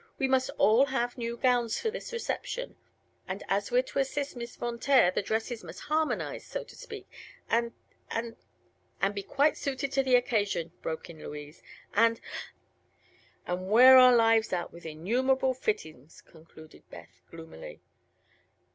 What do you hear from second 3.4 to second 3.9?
as we're